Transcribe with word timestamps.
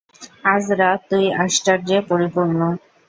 আজ 0.45 0.65
রাত 0.79 0.99
তুই 1.09 1.25
আশ্চার্যে 1.43 1.97
পরিপূর্ণ। 2.09 2.59